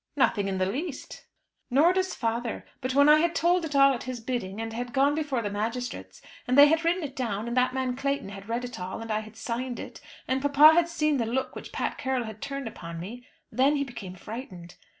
"Nothing 0.15 0.47
in 0.47 0.57
the 0.57 0.65
least." 0.65 1.27
"Nor 1.69 1.93
does 1.93 2.15
father. 2.15 2.65
But 2.81 2.95
when 2.95 3.07
I 3.07 3.19
had 3.19 3.35
told 3.35 3.63
it 3.65 3.75
all 3.75 3.93
at 3.93 4.01
his 4.05 4.19
bidding, 4.19 4.59
and 4.59 4.73
had 4.73 4.93
gone 4.93 5.13
before 5.13 5.43
the 5.43 5.51
magistrates, 5.51 6.23
and 6.47 6.57
they 6.57 6.65
had 6.65 6.83
written 6.83 7.03
it 7.03 7.15
down, 7.15 7.47
and 7.47 7.55
that 7.55 7.75
man 7.75 7.95
Clayton 7.95 8.29
had 8.29 8.49
read 8.49 8.65
it 8.65 8.79
all 8.79 8.99
and 9.03 9.11
I 9.11 9.19
had 9.19 9.35
signed 9.37 9.79
it, 9.79 10.01
and 10.27 10.41
papa 10.41 10.73
had 10.73 10.89
seen 10.89 11.17
the 11.17 11.27
look 11.27 11.55
which 11.55 11.71
Pat 11.71 11.99
Carroll 11.99 12.23
had 12.23 12.41
turned 12.41 12.67
upon 12.67 12.99
me, 12.99 13.27
then 13.51 13.75
he 13.75 13.83
became 13.83 14.15
frightened. 14.15 14.73